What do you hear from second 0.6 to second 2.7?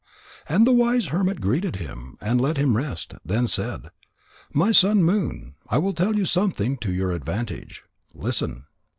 the wise hermit greeted him and let